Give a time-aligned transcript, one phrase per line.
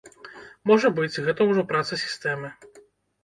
[0.69, 2.49] Можа быць, гэта ўжо праца сістэмы.